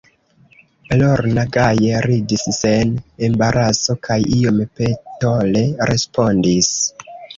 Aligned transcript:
Lorna 1.01 1.41
gaje 1.57 1.99
ridis 2.07 2.45
sen 2.59 2.95
embaraso 3.27 3.97
kaj 4.09 4.17
iom 4.39 4.59
petole 4.81 5.63
respondis: 5.93 6.73